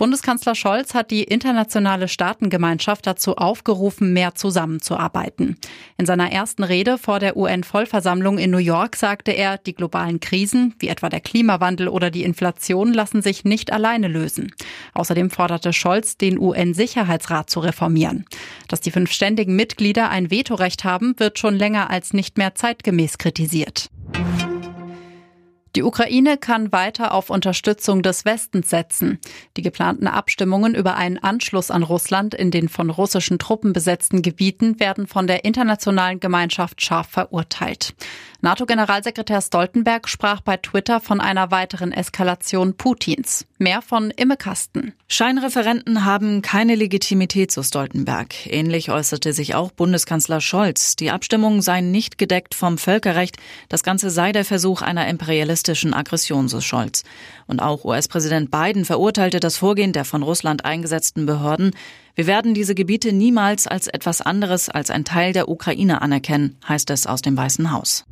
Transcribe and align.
Bundeskanzler 0.00 0.54
Scholz 0.54 0.94
hat 0.94 1.10
die 1.10 1.24
internationale 1.24 2.08
Staatengemeinschaft 2.08 3.06
dazu 3.06 3.36
aufgerufen, 3.36 4.14
mehr 4.14 4.34
zusammenzuarbeiten. 4.34 5.58
In 5.98 6.06
seiner 6.06 6.32
ersten 6.32 6.64
Rede 6.64 6.96
vor 6.96 7.18
der 7.18 7.36
UN-Vollversammlung 7.36 8.38
in 8.38 8.50
New 8.50 8.56
York 8.56 8.96
sagte 8.96 9.32
er, 9.32 9.58
die 9.58 9.74
globalen 9.74 10.18
Krisen, 10.18 10.74
wie 10.78 10.88
etwa 10.88 11.10
der 11.10 11.20
Klimawandel 11.20 11.86
oder 11.86 12.10
die 12.10 12.22
Inflation, 12.22 12.94
lassen 12.94 13.20
sich 13.20 13.44
nicht 13.44 13.74
alleine 13.74 14.08
lösen. 14.08 14.54
Außerdem 14.94 15.28
forderte 15.28 15.74
Scholz, 15.74 16.16
den 16.16 16.38
UN-Sicherheitsrat 16.38 17.50
zu 17.50 17.60
reformieren. 17.60 18.24
Dass 18.68 18.80
die 18.80 18.92
fünf 18.92 19.12
ständigen 19.12 19.54
Mitglieder 19.54 20.08
ein 20.08 20.30
Vetorecht 20.30 20.82
haben, 20.82 21.12
wird 21.18 21.38
schon 21.38 21.56
länger 21.56 21.90
als 21.90 22.14
nicht 22.14 22.38
mehr 22.38 22.54
zeitgemäß 22.54 23.18
kritisiert. 23.18 23.90
Die 25.76 25.84
Ukraine 25.84 26.36
kann 26.36 26.72
weiter 26.72 27.14
auf 27.14 27.30
Unterstützung 27.30 28.02
des 28.02 28.24
Westens 28.24 28.70
setzen. 28.70 29.20
Die 29.56 29.62
geplanten 29.62 30.08
Abstimmungen 30.08 30.74
über 30.74 30.96
einen 30.96 31.18
Anschluss 31.18 31.70
an 31.70 31.84
Russland 31.84 32.34
in 32.34 32.50
den 32.50 32.68
von 32.68 32.90
russischen 32.90 33.38
Truppen 33.38 33.72
besetzten 33.72 34.22
Gebieten 34.22 34.80
werden 34.80 35.06
von 35.06 35.28
der 35.28 35.44
internationalen 35.44 36.18
Gemeinschaft 36.18 36.82
scharf 36.82 37.08
verurteilt. 37.08 37.94
NATO-Generalsekretär 38.40 39.40
Stoltenberg 39.40 40.08
sprach 40.08 40.40
bei 40.40 40.56
Twitter 40.56 41.00
von 41.00 41.20
einer 41.20 41.52
weiteren 41.52 41.92
Eskalation 41.92 42.76
Putins. 42.76 43.46
Mehr 43.62 43.82
von 43.82 44.10
Imme 44.10 44.38
Kasten. 44.38 44.94
Scheinreferenten 45.06 46.06
haben 46.06 46.40
keine 46.40 46.74
Legitimität, 46.74 47.50
zu 47.50 47.62
Stoltenberg. 47.62 48.46
Ähnlich 48.46 48.90
äußerte 48.90 49.34
sich 49.34 49.54
auch 49.54 49.70
Bundeskanzler 49.70 50.40
Scholz. 50.40 50.96
Die 50.96 51.10
Abstimmungen 51.10 51.60
seien 51.60 51.90
nicht 51.90 52.16
gedeckt 52.16 52.54
vom 52.54 52.78
Völkerrecht. 52.78 53.36
Das 53.68 53.82
Ganze 53.82 54.08
sei 54.08 54.32
der 54.32 54.46
Versuch 54.46 54.80
einer 54.80 55.06
imperialistischen 55.08 55.92
Aggression, 55.92 56.48
so 56.48 56.62
Scholz. 56.62 57.02
Und 57.46 57.60
auch 57.60 57.84
US-Präsident 57.84 58.50
Biden 58.50 58.86
verurteilte 58.86 59.40
das 59.40 59.58
Vorgehen 59.58 59.92
der 59.92 60.06
von 60.06 60.22
Russland 60.22 60.64
eingesetzten 60.64 61.26
Behörden. 61.26 61.72
Wir 62.14 62.26
werden 62.26 62.54
diese 62.54 62.74
Gebiete 62.74 63.12
niemals 63.12 63.66
als 63.66 63.88
etwas 63.88 64.22
anderes 64.22 64.70
als 64.70 64.88
ein 64.88 65.04
Teil 65.04 65.34
der 65.34 65.50
Ukraine 65.50 66.00
anerkennen, 66.00 66.56
heißt 66.66 66.88
es 66.88 67.06
aus 67.06 67.20
dem 67.20 67.36
Weißen 67.36 67.72
Haus. 67.72 68.06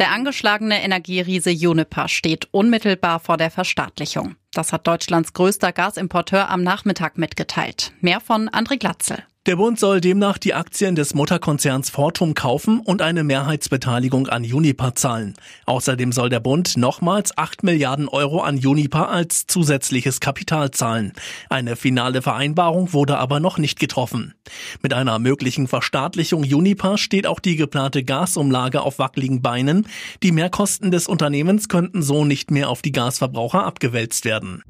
Der 0.00 0.12
angeschlagene 0.12 0.82
Energieriese 0.82 1.50
Juniper 1.50 2.08
steht 2.08 2.48
unmittelbar 2.52 3.20
vor 3.20 3.36
der 3.36 3.50
Verstaatlichung. 3.50 4.34
Das 4.54 4.72
hat 4.72 4.86
Deutschlands 4.86 5.34
größter 5.34 5.72
Gasimporteur 5.72 6.48
am 6.48 6.62
Nachmittag 6.62 7.18
mitgeteilt. 7.18 7.92
Mehr 8.00 8.20
von 8.20 8.48
André 8.48 8.78
Glatzel. 8.78 9.22
Der 9.46 9.56
Bund 9.56 9.80
soll 9.80 10.02
demnach 10.02 10.36
die 10.36 10.52
Aktien 10.52 10.94
des 10.94 11.14
Mutterkonzerns 11.14 11.88
Fortum 11.88 12.34
kaufen 12.34 12.80
und 12.80 13.00
eine 13.00 13.24
Mehrheitsbeteiligung 13.24 14.26
an 14.26 14.42
Uniper 14.42 14.94
zahlen. 14.94 15.32
Außerdem 15.64 16.12
soll 16.12 16.28
der 16.28 16.40
Bund 16.40 16.76
nochmals 16.76 17.38
8 17.38 17.62
Milliarden 17.62 18.06
Euro 18.06 18.42
an 18.42 18.56
Uniper 18.56 19.08
als 19.08 19.46
zusätzliches 19.46 20.20
Kapital 20.20 20.72
zahlen. 20.72 21.14
Eine 21.48 21.76
finale 21.76 22.20
Vereinbarung 22.20 22.92
wurde 22.92 23.16
aber 23.16 23.40
noch 23.40 23.56
nicht 23.56 23.80
getroffen. 23.80 24.34
Mit 24.82 24.92
einer 24.92 25.18
möglichen 25.18 25.68
Verstaatlichung 25.68 26.42
Uniper 26.42 26.98
steht 26.98 27.26
auch 27.26 27.40
die 27.40 27.56
geplante 27.56 28.04
Gasumlage 28.04 28.82
auf 28.82 28.98
wackeligen 28.98 29.40
Beinen. 29.40 29.86
Die 30.22 30.32
Mehrkosten 30.32 30.90
des 30.90 31.06
Unternehmens 31.06 31.70
könnten 31.70 32.02
so 32.02 32.26
nicht 32.26 32.50
mehr 32.50 32.68
auf 32.68 32.82
die 32.82 32.92
Gasverbraucher 32.92 33.64
abgewälzt 33.64 34.26
werden. 34.26 34.62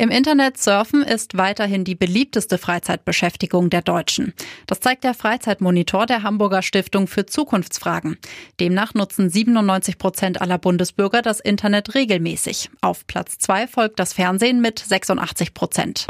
Im 0.00 0.08
Internet 0.08 0.56
surfen 0.56 1.02
ist 1.02 1.36
weiterhin 1.36 1.84
die 1.84 1.94
beliebteste 1.94 2.56
Freizeitbeschäftigung 2.56 3.68
der 3.68 3.82
Deutschen. 3.82 4.32
Das 4.66 4.80
zeigt 4.80 5.04
der 5.04 5.12
Freizeitmonitor 5.12 6.06
der 6.06 6.22
Hamburger 6.22 6.62
Stiftung 6.62 7.06
für 7.06 7.26
Zukunftsfragen. 7.26 8.16
Demnach 8.60 8.94
nutzen 8.94 9.28
97 9.28 9.98
Prozent 9.98 10.40
aller 10.40 10.56
Bundesbürger 10.56 11.20
das 11.20 11.38
Internet 11.38 11.94
regelmäßig. 11.94 12.70
Auf 12.80 13.06
Platz 13.06 13.36
zwei 13.36 13.66
folgt 13.66 13.98
das 13.98 14.14
Fernsehen 14.14 14.62
mit 14.62 14.78
86 14.78 15.52
Prozent. 15.52 16.06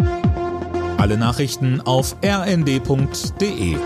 Alle 0.96 1.18
Nachrichten 1.18 1.80
auf 1.80 2.14
rnd.de 2.24 3.76